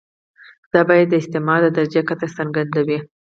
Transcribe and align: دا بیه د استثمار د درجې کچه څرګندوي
دا 0.71 0.81
بیه 0.87 1.05
د 1.09 1.13
استثمار 1.21 1.59
د 1.63 1.67
درجې 1.77 2.01
کچه 2.09 2.27
څرګندوي 2.37 2.99